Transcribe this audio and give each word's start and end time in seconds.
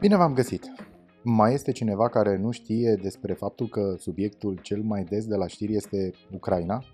Bine 0.00 0.16
v-am 0.16 0.34
găsit! 0.34 0.72
Mai 1.22 1.52
este 1.52 1.72
cineva 1.72 2.08
care 2.08 2.36
nu 2.36 2.50
știe 2.50 2.98
despre 3.02 3.32
faptul 3.32 3.68
că 3.68 3.94
subiectul 3.98 4.58
cel 4.62 4.82
mai 4.82 5.04
des 5.04 5.26
de 5.26 5.34
la 5.34 5.46
știri 5.46 5.74
este 5.74 6.12
Ucraina? 6.34 6.84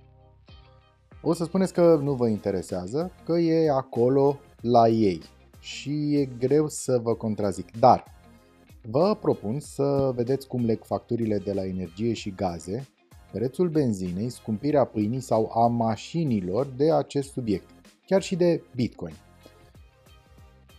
O 1.22 1.32
să 1.32 1.44
spuneți 1.44 1.72
că 1.72 2.00
nu 2.02 2.12
vă 2.12 2.28
interesează, 2.28 3.12
că 3.24 3.32
e 3.32 3.70
acolo 3.70 4.38
la 4.60 4.88
ei 4.88 5.22
și 5.60 6.14
e 6.14 6.28
greu 6.38 6.68
să 6.68 7.00
vă 7.02 7.14
contrazic. 7.14 7.78
Dar 7.78 8.04
vă 8.82 9.16
propun 9.20 9.60
să 9.60 10.12
vedeți 10.14 10.46
cum 10.46 10.64
leg 10.64 10.84
facturile 10.84 11.38
de 11.38 11.52
la 11.52 11.64
energie 11.66 12.12
și 12.12 12.34
gaze, 12.36 12.88
prețul 13.32 13.68
benzinei, 13.68 14.28
scumpirea 14.28 14.84
pâinii 14.84 15.20
sau 15.20 15.50
a 15.54 15.66
mașinilor 15.66 16.66
de 16.76 16.92
acest 16.92 17.32
subiect, 17.32 17.70
chiar 18.06 18.22
și 18.22 18.36
de 18.36 18.62
Bitcoin. 18.74 19.14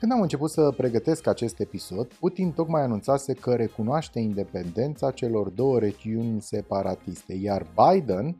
Când 0.05 0.17
am 0.17 0.23
început 0.23 0.49
să 0.49 0.73
pregătesc 0.77 1.27
acest 1.27 1.59
episod, 1.59 2.13
Putin 2.13 2.51
tocmai 2.51 2.81
anunțase 2.81 3.33
că 3.33 3.53
recunoaște 3.53 4.19
independența 4.19 5.11
celor 5.11 5.49
două 5.49 5.79
regiuni 5.79 6.41
separatiste, 6.41 7.33
iar 7.33 7.65
Biden 7.75 8.37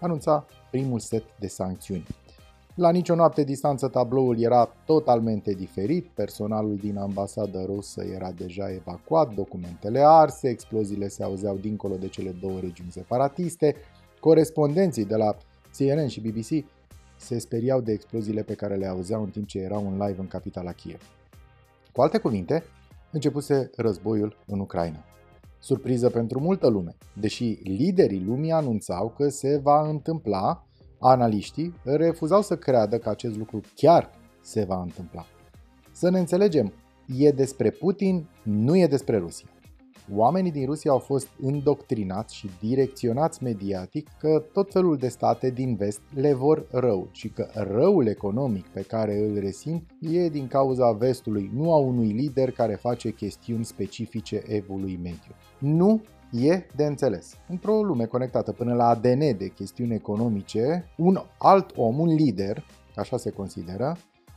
anunța 0.00 0.46
primul 0.70 0.98
set 0.98 1.24
de 1.38 1.46
sancțiuni. 1.46 2.06
La 2.74 2.90
nicio 2.90 3.14
noapte 3.14 3.44
distanță 3.44 3.88
tabloul 3.88 4.40
era 4.40 4.68
totalmente 4.86 5.52
diferit, 5.52 6.06
personalul 6.06 6.76
din 6.76 6.96
ambasada 6.96 7.64
rusă 7.64 8.04
era 8.04 8.30
deja 8.30 8.72
evacuat, 8.72 9.34
documentele 9.34 10.02
arse, 10.04 10.48
exploziile 10.48 11.08
se 11.08 11.22
auzeau 11.22 11.56
dincolo 11.56 11.94
de 11.94 12.08
cele 12.08 12.30
două 12.40 12.58
regiuni 12.60 12.90
separatiste, 12.90 13.74
corespondenții 14.20 15.04
de 15.04 15.16
la 15.16 15.36
CNN 15.78 16.06
și 16.06 16.20
BBC 16.20 16.75
se 17.16 17.38
speriau 17.38 17.80
de 17.80 17.92
exploziile 17.92 18.42
pe 18.42 18.54
care 18.54 18.74
le 18.74 18.86
auzeau 18.86 19.22
în 19.22 19.30
timp 19.30 19.46
ce 19.46 19.58
erau 19.58 19.86
în 19.86 20.06
live 20.06 20.20
în 20.20 20.28
capitala 20.28 20.72
Kiev. 20.72 21.00
Cu 21.92 22.02
alte 22.02 22.18
cuvinte, 22.18 22.64
începuse 23.10 23.70
războiul 23.76 24.36
în 24.46 24.60
Ucraina. 24.60 25.04
Surpriză 25.58 26.10
pentru 26.10 26.40
multă 26.40 26.68
lume, 26.68 26.96
deși 27.20 27.58
liderii 27.62 28.24
lumii 28.24 28.52
anunțau 28.52 29.08
că 29.08 29.28
se 29.28 29.56
va 29.62 29.88
întâmpla, 29.88 30.66
analiștii 30.98 31.74
refuzau 31.84 32.42
să 32.42 32.56
creadă 32.56 32.98
că 32.98 33.08
acest 33.08 33.36
lucru 33.36 33.60
chiar 33.74 34.10
se 34.40 34.64
va 34.64 34.80
întâmpla. 34.80 35.26
Să 35.92 36.10
ne 36.10 36.18
înțelegem, 36.18 36.72
e 37.16 37.30
despre 37.30 37.70
Putin, 37.70 38.28
nu 38.42 38.76
e 38.76 38.86
despre 38.86 39.18
Rusia. 39.18 39.48
Oamenii 40.14 40.50
din 40.50 40.66
Rusia 40.66 40.90
au 40.90 40.98
fost 40.98 41.28
îndoctrinați 41.40 42.34
și 42.34 42.50
direcționați 42.60 43.42
mediatic 43.42 44.08
că 44.18 44.44
tot 44.52 44.72
felul 44.72 44.96
de 44.96 45.08
state 45.08 45.50
din 45.50 45.74
vest 45.74 46.00
le 46.14 46.32
vor 46.32 46.66
rău 46.70 47.08
și 47.12 47.28
că 47.28 47.48
răul 47.54 48.06
economic 48.06 48.66
pe 48.66 48.80
care 48.80 49.18
îl 49.18 49.38
resimt 49.38 49.82
e 50.00 50.28
din 50.28 50.46
cauza 50.48 50.90
vestului, 50.92 51.50
nu 51.54 51.72
a 51.72 51.76
unui 51.76 52.08
lider 52.08 52.50
care 52.50 52.74
face 52.74 53.10
chestiuni 53.10 53.64
specifice 53.64 54.42
evului 54.46 54.98
mediu. 55.02 55.34
Nu 55.58 56.00
e 56.32 56.66
de 56.76 56.84
înțeles. 56.84 57.34
Într-o 57.48 57.82
lume 57.82 58.04
conectată 58.04 58.52
până 58.52 58.74
la 58.74 58.88
ADN 58.88 59.18
de 59.18 59.52
chestiuni 59.54 59.94
economice, 59.94 60.84
un 60.96 61.18
alt 61.38 61.72
om, 61.76 61.98
un 61.98 62.14
lider, 62.14 62.64
așa 62.94 63.16
se 63.16 63.30
consideră, 63.30 63.96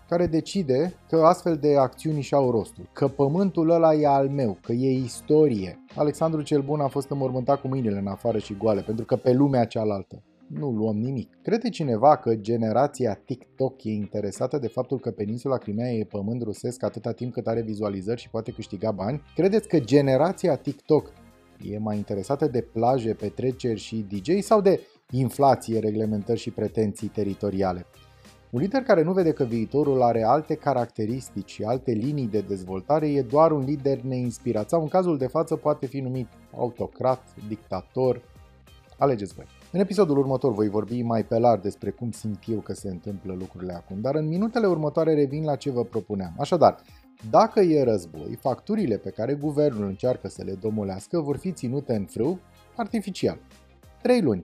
care 0.10 0.28
decide 0.28 0.94
că 1.10 1.16
astfel 1.16 1.56
de 1.56 1.78
acțiuni 1.78 2.22
și-au 2.22 2.52
rostul, 2.52 2.90
că 2.94 3.08
pământul 3.08 3.70
ăla 3.70 3.94
e 3.94 4.08
al 4.08 4.30
meu, 4.30 4.58
că 4.62 4.72
e 4.72 4.92
istorie. 4.92 5.86
Alexandru 5.96 6.42
cel 6.42 6.62
Bun 6.62 6.80
a 6.80 6.88
fost 6.88 7.10
înmormântat 7.10 7.62
cu 7.62 7.68
mâinile 7.68 7.98
în 7.98 8.08
afară 8.08 8.38
și 8.38 8.58
goale, 8.58 8.82
pentru 8.82 9.06
că 9.06 9.16
pe 9.16 9.32
lumea 9.32 9.66
cealaltă 9.66 10.24
nu 10.48 10.70
luăm 10.70 10.98
nimic. 10.98 11.38
Crede 11.42 11.70
cineva 11.70 12.16
că 12.16 12.36
generația 12.36 13.14
TikTok 13.14 13.84
e 13.84 13.92
interesată 13.92 14.58
de 14.58 14.68
faptul 14.68 15.00
că 15.00 15.12
peninsula 15.12 15.58
Crimea 15.58 15.92
e 15.92 16.04
pământ 16.04 16.42
rusesc 16.42 16.84
atâta 16.84 17.12
timp 17.12 17.34
cât 17.34 17.48
are 17.48 17.62
vizualizări 17.62 18.22
și 18.22 18.30
poate 18.30 18.52
câștiga 18.52 18.92
bani? 18.92 19.22
Credeți 19.36 19.68
că 19.68 19.80
generația 19.80 20.56
TikTok 20.56 21.12
e 21.72 21.78
mai 21.78 21.98
interesată 21.98 22.48
de 22.48 22.62
plaje, 22.62 23.14
petreceri 23.14 23.80
și 23.80 24.06
DJ 24.10 24.40
sau 24.42 24.62
de 24.62 24.80
inflație, 25.12 25.80
reglementări 25.80 26.40
și 26.40 26.52
pretenții 26.52 27.08
teritoriale? 27.08 27.86
Un 28.52 28.60
lider 28.60 28.82
care 28.82 29.04
nu 29.04 29.14
vede 29.14 29.32
că 29.32 29.44
viitorul 29.44 30.02
are 30.02 30.24
alte 30.24 30.56
caracteristici 30.56 31.52
și 31.52 31.64
alte 31.64 31.92
linii 31.92 32.28
de 32.28 32.42
dezvoltare 32.42 33.12
e 33.12 33.22
doar 33.22 33.52
un 33.52 33.64
lider 33.64 34.02
neinspirat 34.02 34.70
sau 34.70 34.82
în 34.82 34.88
cazul 34.88 35.18
de 35.18 35.28
față 35.28 35.56
poate 35.56 35.86
fi 35.86 36.00
numit 36.00 36.28
autocrat, 36.58 37.22
dictator. 37.48 38.22
Alegeți 38.98 39.34
voi. 39.34 39.46
În 39.72 39.80
episodul 39.80 40.18
următor 40.18 40.54
voi 40.54 40.70
vorbi 40.70 41.02
mai 41.02 41.24
pe 41.24 41.40
larg 41.40 41.62
despre 41.62 41.90
cum 41.90 42.12
simt 42.12 42.44
eu 42.48 42.60
că 42.60 42.74
se 42.74 42.90
întâmplă 42.90 43.36
lucrurile 43.40 43.74
acum, 43.74 44.02
dar 44.02 44.16
în 44.16 44.28
minutele 44.28 44.68
următoare 44.68 45.14
revin 45.14 45.44
la 45.44 45.56
ce 45.56 45.72
vă 45.72 45.84
propuneam. 45.84 46.34
Așadar, 46.40 46.76
dacă 47.30 47.60
e 47.60 47.84
război, 47.84 48.38
facturile 48.42 48.98
pe 48.98 49.10
care 49.10 49.34
guvernul 49.34 49.88
încearcă 49.88 50.28
să 50.28 50.44
le 50.44 50.54
domolească 50.54 51.20
vor 51.20 51.38
fi 51.38 51.52
ținute 51.52 51.96
în 51.96 52.06
frâu 52.06 52.40
artificial. 52.76 53.40
3 54.02 54.22
luni, 54.22 54.44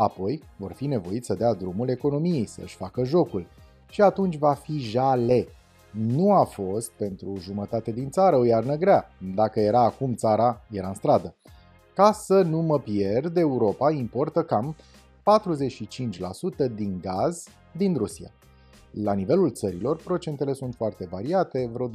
Apoi 0.00 0.42
vor 0.56 0.72
fi 0.72 0.86
nevoiți 0.86 1.26
să 1.26 1.34
dea 1.34 1.54
drumul 1.54 1.88
economiei, 1.88 2.46
să-și 2.46 2.76
facă 2.76 3.04
jocul. 3.04 3.46
Și 3.88 4.00
atunci 4.00 4.36
va 4.36 4.54
fi 4.54 4.78
jale. 4.78 5.46
Nu 5.90 6.32
a 6.32 6.44
fost 6.44 6.90
pentru 6.90 7.36
jumătate 7.38 7.90
din 7.90 8.10
țară 8.10 8.36
o 8.36 8.44
iarnă 8.44 8.76
grea. 8.76 9.08
Dacă 9.34 9.60
era 9.60 9.80
acum 9.80 10.14
țara, 10.14 10.64
era 10.70 10.88
în 10.88 10.94
stradă. 10.94 11.34
Ca 11.94 12.12
să 12.12 12.42
nu 12.42 12.60
mă 12.60 12.78
pierd, 12.78 13.36
Europa 13.36 13.90
importă 13.90 14.42
cam 14.42 14.76
45% 16.70 16.74
din 16.74 16.98
gaz 17.02 17.48
din 17.76 17.96
Rusia. 17.96 18.32
La 18.90 19.12
nivelul 19.12 19.50
țărilor, 19.50 19.96
procentele 19.96 20.52
sunt 20.52 20.74
foarte 20.74 21.06
variate, 21.10 21.70
vreo 21.72 21.88
20% 21.88 21.92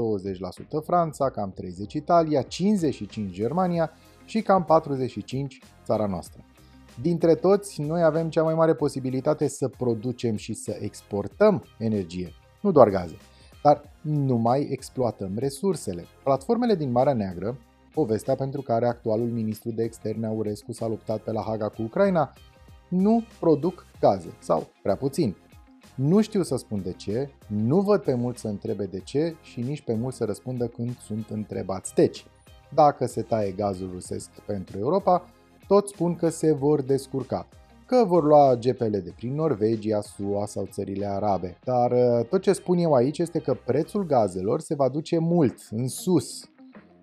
Franța, 0.84 1.30
cam 1.30 1.54
30% 1.90 1.94
Italia, 1.94 2.44
55% 2.44 2.48
Germania 3.30 3.92
și 4.26 4.42
cam 4.42 4.66
45% 4.66 4.68
țara 5.84 6.06
noastră. 6.06 6.44
Dintre 7.02 7.36
toți, 7.36 7.82
noi 7.82 8.04
avem 8.04 8.30
cea 8.30 8.44
mai 8.44 8.54
mare 8.54 8.74
posibilitate 8.74 9.48
să 9.48 9.68
producem 9.68 10.36
și 10.36 10.54
să 10.54 10.78
exportăm 10.80 11.64
energie, 11.78 12.34
nu 12.62 12.72
doar 12.72 12.90
gaze, 12.90 13.18
dar 13.64 13.82
nu 14.02 14.36
mai 14.36 14.68
exploatăm 14.72 15.32
resursele. 15.36 16.06
Platformele 16.24 16.76
din 16.76 16.92
Marea 16.92 17.14
Neagră, 17.14 17.58
povestea 17.94 18.36
pentru 18.36 18.62
care 18.62 18.88
actualul 18.88 19.30
ministru 19.30 19.72
de 19.72 19.84
externe 19.84 20.28
Aurescu 20.28 20.72
s-a 20.72 20.88
luptat 20.88 21.20
pe 21.20 21.32
la 21.32 21.42
Haga 21.42 21.70
cu 21.70 21.82
Ucraina, 21.82 22.34
nu 22.90 23.24
produc 23.40 23.86
gaze 24.00 24.34
sau 24.40 24.68
prea 24.82 24.96
puțin. 24.96 25.36
Nu 25.96 26.22
știu 26.22 26.44
să 26.44 26.56
spun 26.56 26.82
de 26.82 26.94
ce, 26.94 27.30
nu 27.48 27.82
văd 27.82 28.02
pe 28.02 28.14
mulți 28.14 28.42
să 28.42 28.48
întrebe 28.48 28.86
de 28.86 29.00
ce 29.00 29.36
și 29.42 29.62
nici 29.62 29.82
pe 29.82 29.94
mulți 29.94 30.18
să 30.18 30.26
răspundă 30.26 30.68
când 30.68 30.98
sunt 30.98 31.30
întrebați. 31.30 31.94
Deci, 31.94 32.26
dacă 32.74 33.06
se 33.06 33.22
taie 33.22 33.52
gazul 33.52 33.90
rusesc 33.94 34.30
pentru 34.46 34.78
Europa, 34.78 35.30
toți 35.68 35.94
spun 35.94 36.16
că 36.16 36.30
se 36.30 36.54
vor 36.54 36.82
descurca, 36.82 37.48
că 37.86 38.04
vor 38.08 38.24
lua 38.24 38.56
GPL 38.56 38.92
de 38.92 39.14
prin 39.16 39.36
Norvegia, 39.36 40.02
SUA 40.02 40.46
sau 40.46 40.68
țările 40.72 41.06
arabe. 41.06 41.58
Dar 41.64 41.92
uh, 41.92 42.26
tot 42.30 42.42
ce 42.42 42.54
spun 42.54 42.78
eu 42.78 42.94
aici 42.94 43.18
este 43.18 43.40
că 43.40 43.58
prețul 43.66 44.06
gazelor 44.06 44.60
se 44.60 44.76
va 44.76 44.90
duce 44.90 45.18
mult 45.18 45.56
în 45.72 45.88
sus. 45.88 46.50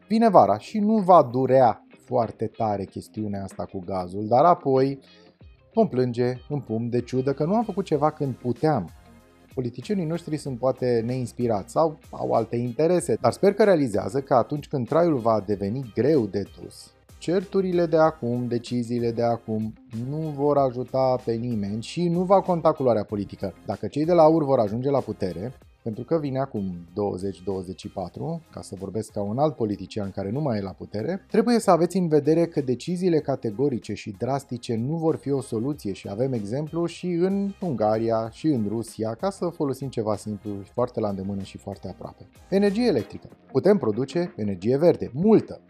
Vine 0.09 0.29
vara 0.29 0.59
și 0.59 0.79
nu 0.79 0.99
va 0.99 1.23
durea 1.23 1.87
foarte 2.05 2.47
tare 2.47 2.85
chestiunea 2.85 3.43
asta 3.43 3.65
cu 3.65 3.83
gazul, 3.87 4.27
dar 4.27 4.45
apoi 4.45 4.99
vom 5.75 5.89
plânge 5.89 6.35
în 6.49 6.61
pum 6.61 6.89
de 6.89 7.01
ciudă 7.01 7.33
că 7.33 7.45
nu 7.45 7.55
am 7.55 7.65
făcut 7.65 7.85
ceva 7.85 8.11
când 8.11 8.35
puteam. 8.35 8.91
Politicienii 9.55 10.05
noștri 10.05 10.37
sunt 10.37 10.59
poate 10.59 11.03
neinspirați 11.07 11.73
sau 11.73 11.99
au 12.11 12.33
alte 12.33 12.57
interese, 12.57 13.17
dar 13.21 13.33
sper 13.33 13.53
că 13.53 13.65
realizează 13.65 14.21
că 14.21 14.35
atunci 14.35 14.69
când 14.69 14.89
traiul 14.89 15.19
va 15.19 15.43
deveni 15.47 15.93
greu 15.95 16.27
de 16.27 16.43
dus, 16.63 16.93
certurile 17.23 17.87
de 17.87 17.97
acum, 17.97 18.47
deciziile 18.47 19.11
de 19.11 19.23
acum 19.23 19.73
nu 20.09 20.17
vor 20.17 20.59
ajuta 20.59 21.17
pe 21.25 21.33
nimeni 21.33 21.83
și 21.83 22.09
nu 22.09 22.23
va 22.23 22.41
conta 22.41 22.73
culoarea 22.73 23.05
politică. 23.05 23.55
Dacă 23.67 23.87
cei 23.87 24.05
de 24.05 24.13
la 24.13 24.23
AUR 24.23 24.45
vor 24.45 24.59
ajunge 24.59 24.91
la 24.91 25.01
putere, 25.01 25.53
pentru 25.83 26.05
că 26.05 26.19
vine 26.19 26.39
acum 26.39 26.63
20-24, 26.91 26.93
ca 28.51 28.61
să 28.63 28.75
vorbesc 28.79 29.13
ca 29.13 29.23
un 29.23 29.39
alt 29.39 29.57
politician 29.57 30.11
care 30.11 30.31
nu 30.31 30.41
mai 30.41 30.59
e 30.59 30.63
la 30.63 30.71
putere, 30.71 31.25
trebuie 31.31 31.59
să 31.59 31.71
aveți 31.71 31.97
în 31.97 32.09
vedere 32.09 32.47
că 32.47 32.61
deciziile 32.61 33.19
categorice 33.19 33.95
și 33.95 34.15
drastice 34.19 34.77
nu 34.77 34.97
vor 34.97 35.17
fi 35.17 35.31
o 35.31 35.41
soluție 35.41 35.93
și 35.93 36.09
avem 36.11 36.33
exemplu 36.33 36.87
și 36.87 37.07
în 37.07 37.53
Ungaria 37.61 38.29
și 38.31 38.47
în 38.47 38.65
Rusia, 38.69 39.15
ca 39.15 39.31
să 39.31 39.47
folosim 39.47 39.89
ceva 39.89 40.17
simplu, 40.17 40.51
foarte 40.73 41.01
la 41.01 41.09
îndemână 41.09 41.43
și 41.43 41.59
foarte 41.59 41.89
aproape. 41.89 42.29
Energie 42.49 42.87
electrică. 42.87 43.29
Putem 43.53 43.79
produce 43.79 44.33
energie 44.37 44.77
verde, 44.77 45.11
multă, 45.13 45.61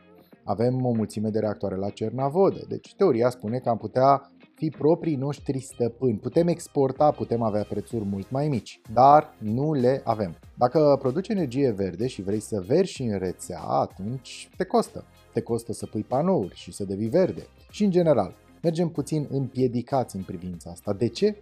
avem 0.45 0.85
o 0.85 0.93
mulțime 0.93 1.29
de 1.29 1.39
reactoare 1.39 1.77
la 1.77 1.91
Cernavodă, 1.91 2.65
deci 2.69 2.95
teoria 2.95 3.31
spune 3.31 3.59
că 3.59 3.69
am 3.69 3.77
putea 3.77 4.31
fi 4.55 4.69
proprii 4.71 5.17
noștri 5.17 5.59
stăpâni. 5.59 6.19
Putem 6.19 6.49
exporta, 6.49 7.11
putem 7.11 7.43
avea 7.43 7.63
prețuri 7.63 8.05
mult 8.05 8.31
mai 8.31 8.49
mici, 8.49 8.81
dar 8.93 9.35
nu 9.39 9.73
le 9.73 10.01
avem. 10.05 10.39
Dacă 10.55 10.97
produci 10.99 11.29
energie 11.29 11.71
verde 11.71 12.07
și 12.07 12.23
vrei 12.23 12.41
să 12.41 12.65
vergi 12.67 13.03
în 13.03 13.19
rețea, 13.19 13.61
atunci 13.61 14.49
te 14.57 14.65
costă. 14.65 15.05
Te 15.33 15.41
costă 15.41 15.73
să 15.73 15.87
pui 15.87 16.03
panouri 16.03 16.55
și 16.55 16.73
să 16.73 16.85
devii 16.85 17.09
verde. 17.09 17.47
Și 17.71 17.85
în 17.85 17.91
general, 17.91 18.35
mergem 18.63 18.89
puțin 18.89 19.27
împiedicați 19.31 20.17
în 20.17 20.23
privința 20.23 20.71
asta. 20.71 20.93
De 20.93 21.09
ce? 21.09 21.37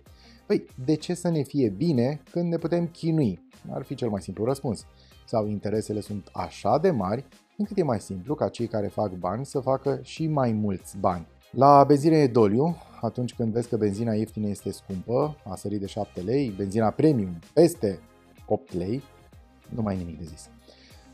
Păi, 0.47 0.65
de 0.85 0.95
ce 0.95 1.15
să 1.15 1.29
ne 1.29 1.43
fie 1.43 1.69
bine 1.69 2.21
când 2.31 2.51
ne 2.51 2.57
putem 2.57 2.87
chinui? 2.87 3.49
Ar 3.71 3.83
fi 3.83 3.95
cel 3.95 4.09
mai 4.09 4.23
simplu 4.23 4.45
răspuns. 4.45 4.87
Sau 5.31 5.47
interesele 5.47 6.01
sunt 6.01 6.29
așa 6.33 6.79
de 6.79 6.91
mari 6.91 7.25
încât 7.57 7.79
e 7.79 7.83
mai 7.83 8.01
simplu 8.01 8.35
ca 8.35 8.49
cei 8.49 8.67
care 8.67 8.87
fac 8.87 9.13
bani 9.13 9.47
să 9.47 9.61
facă 9.61 9.99
și 10.03 10.27
mai 10.27 10.53
mulți 10.53 10.99
bani. 10.99 11.27
La 11.51 11.85
benzină 11.85 12.27
doliu, 12.27 12.77
atunci 13.01 13.35
când 13.35 13.53
vezi 13.53 13.69
că 13.69 13.77
benzina 13.77 14.13
ieftină 14.13 14.49
este 14.49 14.71
scumpă, 14.73 15.37
a 15.45 15.57
sărit 15.57 15.81
de 15.81 15.87
7 15.87 16.21
lei, 16.21 16.53
benzina 16.57 16.91
premium 16.91 17.39
peste 17.55 18.01
8 18.47 18.73
lei, 18.73 19.03
nu 19.69 19.83
mai 19.83 19.95
e 19.95 19.99
nimic 19.99 20.19
de 20.19 20.25
zis. 20.25 20.51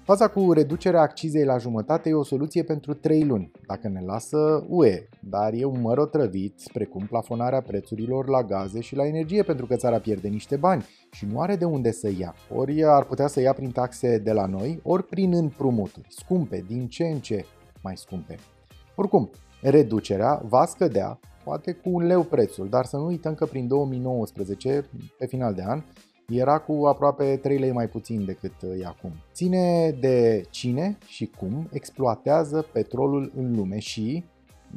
Faza 0.07 0.29
cu 0.29 0.53
reducerea 0.53 1.01
accizei 1.01 1.45
la 1.45 1.59
jumătate 1.59 2.09
e 2.09 2.15
o 2.15 2.25
soluție 2.25 2.63
pentru 2.63 2.95
3 2.95 3.25
luni, 3.25 3.51
dacă 3.67 3.89
ne 3.89 4.01
lasă 4.05 4.67
UE, 4.69 5.09
dar 5.21 5.53
e 5.53 5.65
un 5.65 5.81
măr 5.81 5.99
otrăvit, 5.99 6.55
precum 6.73 7.07
plafonarea 7.07 7.61
prețurilor 7.61 8.29
la 8.29 8.43
gaze 8.43 8.81
și 8.81 8.97
la 8.97 9.07
energie 9.07 9.43
pentru 9.43 9.67
că 9.67 9.77
țara 9.77 9.99
pierde 9.99 10.29
niște 10.29 10.57
bani 10.57 10.85
și 11.11 11.27
nu 11.27 11.41
are 11.41 11.57
de 11.57 11.65
unde 11.65 11.91
să 11.91 12.11
ia. 12.19 12.35
Ori 12.55 12.85
ar 12.85 13.05
putea 13.05 13.27
să 13.27 13.41
ia 13.41 13.53
prin 13.53 13.71
taxe 13.71 14.19
de 14.19 14.33
la 14.33 14.47
noi, 14.47 14.81
ori 14.83 15.05
prin 15.05 15.35
împrumuturi, 15.35 16.07
scumpe, 16.09 16.65
din 16.67 16.89
ce 16.89 17.05
în 17.05 17.19
ce 17.19 17.45
mai 17.83 17.97
scumpe. 17.97 18.37
Oricum, 18.95 19.31
reducerea 19.63 20.43
va 20.45 20.65
scădea, 20.65 21.19
poate 21.45 21.73
cu 21.73 21.91
un 21.91 22.07
leu 22.07 22.23
prețul, 22.23 22.69
dar 22.69 22.85
să 22.85 22.97
nu 22.97 23.07
uităm 23.07 23.35
că 23.35 23.45
prin 23.45 23.69
2019, 23.69 24.85
pe 25.19 25.27
final 25.27 25.55
de 25.55 25.63
an, 25.63 25.83
era 26.29 26.59
cu 26.59 26.87
aproape 26.87 27.37
3 27.37 27.59
lei 27.59 27.73
mai 27.73 27.89
puțin 27.89 28.25
decât 28.25 28.63
uh, 28.63 28.81
e 28.81 28.87
acum. 28.87 29.13
Ține 29.33 29.91
de 30.01 30.47
cine 30.51 30.99
și 31.07 31.31
cum 31.39 31.69
exploatează 31.73 32.67
petrolul 32.73 33.33
în 33.37 33.57
lume 33.57 33.79
și, 33.79 34.25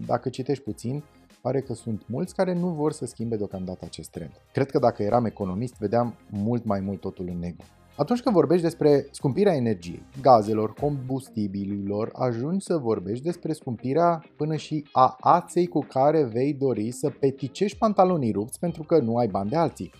dacă 0.06 0.30
citești 0.30 0.64
puțin, 0.64 1.04
pare 1.42 1.62
că 1.62 1.74
sunt 1.74 2.04
mulți 2.08 2.36
care 2.36 2.54
nu 2.54 2.68
vor 2.68 2.92
să 2.92 3.06
schimbe 3.06 3.36
deocamdată 3.36 3.86
acest 3.86 4.10
trend. 4.10 4.32
Cred 4.54 4.72
că 4.72 4.80
dacă 4.80 5.04
eram 5.04 5.26
economist, 5.26 5.78
vedeam 5.78 6.16
mult 6.30 6.66
mai 6.66 6.80
mult 6.80 7.00
totul 7.00 7.28
în 7.30 7.40
negru. 7.40 7.66
Atunci 7.96 8.22
când 8.22 8.36
vorbești 8.36 8.64
despre 8.64 9.08
scumpirea 9.12 9.56
energiei, 9.56 10.04
gazelor, 10.22 10.74
combustibililor, 10.74 12.10
ajungi 12.14 12.66
să 12.66 12.78
vorbești 12.78 13.24
despre 13.24 13.54
scumpirea 13.54 14.24
până 14.38 14.56
și 14.56 14.86
a 14.92 15.16
aței 15.20 15.68
cu 15.68 15.80
care 15.80 16.24
vei 16.24 16.54
dori 16.54 16.92
să 16.92 17.10
peticești 17.10 17.78
pantalonii 17.78 18.32
rupți 18.32 18.60
pentru 18.60 18.84
că 18.84 19.00
nu 19.00 19.18
ai 19.18 19.28
bani 19.28 19.50
de 19.50 19.56
alții. 19.56 19.92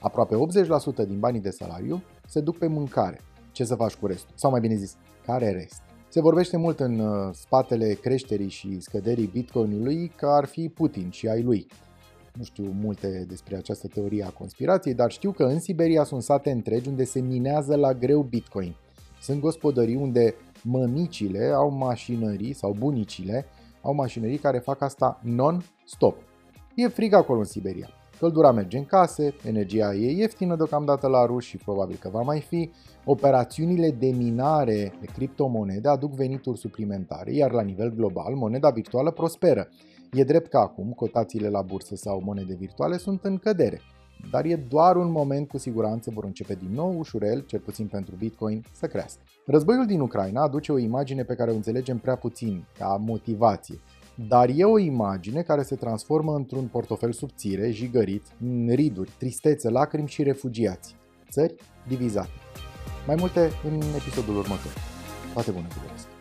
Aproape 0.00 0.34
80% 1.04 1.06
din 1.06 1.18
banii 1.18 1.40
de 1.40 1.50
salariu 1.50 2.02
se 2.26 2.40
duc 2.40 2.58
pe 2.58 2.66
mâncare. 2.66 3.20
Ce 3.52 3.64
să 3.64 3.74
faci 3.74 3.94
cu 3.94 4.06
restul? 4.06 4.34
Sau 4.34 4.50
mai 4.50 4.60
bine 4.60 4.74
zis, 4.74 4.96
care 5.26 5.50
rest? 5.50 5.82
Se 6.08 6.20
vorbește 6.20 6.56
mult 6.56 6.80
în 6.80 6.98
uh, 6.98 7.28
spatele 7.32 7.92
creșterii 7.92 8.48
și 8.48 8.80
scăderii 8.80 9.26
bitcoinului 9.26 10.12
că 10.16 10.26
ar 10.26 10.44
fi 10.44 10.68
Putin 10.68 11.10
și 11.10 11.28
ai 11.28 11.42
lui. 11.42 11.66
Nu 12.32 12.42
știu 12.44 12.64
multe 12.80 13.24
despre 13.28 13.56
această 13.56 13.86
teorie 13.86 14.24
a 14.24 14.30
conspirației, 14.30 14.94
dar 14.94 15.10
știu 15.10 15.30
că 15.30 15.44
în 15.44 15.60
Siberia 15.60 16.04
sunt 16.04 16.22
sate 16.22 16.50
întregi 16.50 16.88
unde 16.88 17.04
se 17.04 17.20
minează 17.20 17.76
la 17.76 17.94
greu 17.94 18.22
bitcoin. 18.22 18.76
Sunt 19.20 19.40
gospodării 19.40 19.94
unde 19.94 20.34
mămicile 20.62 21.52
au 21.54 21.70
mașinării 21.70 22.52
sau 22.52 22.74
bunicile 22.78 23.46
au 23.82 23.94
mașinării 23.94 24.38
care 24.38 24.58
fac 24.58 24.80
asta 24.80 25.20
non-stop. 25.22 26.16
E 26.74 26.88
frig 26.88 27.12
acolo 27.12 27.38
în 27.38 27.44
Siberia. 27.44 27.88
Căldura 28.18 28.52
merge 28.52 28.78
în 28.78 28.84
case, 28.84 29.34
energia 29.44 29.94
e 29.94 30.10
ieftină 30.10 30.56
deocamdată 30.56 31.06
la 31.06 31.26
ruși 31.26 31.48
și 31.48 31.56
probabil 31.56 31.96
că 32.00 32.08
va 32.08 32.20
mai 32.20 32.40
fi. 32.40 32.70
Operațiunile 33.04 33.90
de 33.90 34.06
minare 34.06 34.92
de 35.00 35.06
criptomonede 35.14 35.88
aduc 35.88 36.12
venituri 36.12 36.58
suplimentare, 36.58 37.34
iar 37.34 37.52
la 37.52 37.62
nivel 37.62 37.94
global 37.94 38.34
moneda 38.34 38.70
virtuală 38.70 39.10
prosperă. 39.10 39.68
E 40.12 40.24
drept 40.24 40.48
că 40.48 40.56
acum 40.56 40.92
cotațiile 40.92 41.48
la 41.48 41.62
bursă 41.62 41.96
sau 41.96 42.22
monede 42.24 42.54
virtuale 42.54 42.96
sunt 42.96 43.24
în 43.24 43.38
cădere, 43.38 43.80
dar 44.30 44.44
e 44.44 44.66
doar 44.68 44.96
un 44.96 45.10
moment 45.10 45.48
cu 45.48 45.58
siguranță 45.58 46.10
vor 46.14 46.24
începe 46.24 46.54
din 46.54 46.70
nou 46.74 46.98
ușurel, 46.98 47.40
cel 47.40 47.60
puțin 47.60 47.86
pentru 47.86 48.14
Bitcoin, 48.18 48.64
să 48.72 48.86
crească. 48.86 49.20
Războiul 49.46 49.86
din 49.86 50.00
Ucraina 50.00 50.42
aduce 50.42 50.72
o 50.72 50.78
imagine 50.78 51.22
pe 51.22 51.34
care 51.34 51.50
o 51.50 51.54
înțelegem 51.54 51.98
prea 51.98 52.16
puțin, 52.16 52.66
ca 52.78 52.96
motivație 53.00 53.80
dar 54.16 54.50
e 54.54 54.64
o 54.64 54.78
imagine 54.78 55.42
care 55.42 55.62
se 55.62 55.76
transformă 55.76 56.34
într-un 56.34 56.66
portofel 56.66 57.12
subțire, 57.12 57.70
jigărit, 57.70 58.22
în 58.40 58.68
riduri, 58.74 59.10
tristețe, 59.18 59.70
lacrimi 59.70 60.08
și 60.08 60.22
refugiați. 60.22 60.96
Țări 61.30 61.54
divizate. 61.88 62.30
Mai 63.06 63.16
multe 63.18 63.50
în 63.64 63.74
episodul 63.74 64.36
următor. 64.36 64.72
Toate 65.32 65.50
bune, 65.50 65.66
vă 65.68 65.80
doresc! 65.86 66.15